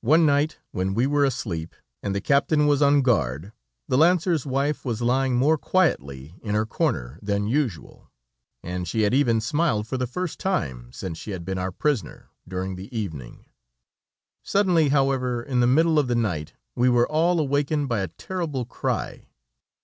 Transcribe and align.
One 0.00 0.26
night 0.26 0.58
when 0.72 0.94
we 0.94 1.06
were 1.06 1.24
asleep, 1.24 1.76
and 2.02 2.12
the 2.12 2.20
captain 2.20 2.66
was 2.66 2.82
on 2.82 3.02
guard, 3.02 3.52
the 3.86 3.96
lancer's 3.96 4.44
wife 4.44 4.84
was 4.84 5.00
lying 5.00 5.36
more 5.36 5.56
quietly 5.56 6.34
in 6.42 6.56
her 6.56 6.66
corner 6.66 7.20
than 7.22 7.46
usual, 7.46 8.10
and 8.64 8.88
she 8.88 9.02
had 9.02 9.14
even 9.14 9.40
smiled 9.40 9.86
for 9.86 9.96
the 9.96 10.08
first 10.08 10.40
time 10.40 10.92
since 10.92 11.18
she 11.18 11.30
had 11.30 11.44
been 11.44 11.56
our 11.56 11.70
prisoner, 11.70 12.30
during 12.48 12.74
the 12.74 12.92
evening. 12.92 13.44
Suddenly, 14.42 14.88
however, 14.88 15.40
in 15.40 15.60
the 15.60 15.68
middle 15.68 16.00
of 16.00 16.08
the 16.08 16.16
night, 16.16 16.54
we 16.74 16.88
were 16.88 17.06
all 17.06 17.38
awakened 17.38 17.88
by 17.88 18.00
a 18.00 18.08
terrible 18.08 18.64
cry. 18.64 19.28